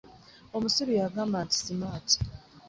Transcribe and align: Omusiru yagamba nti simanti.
Omusiru 0.55 0.91
yagamba 1.01 1.37
nti 1.45 1.55
simanti. 1.63 2.17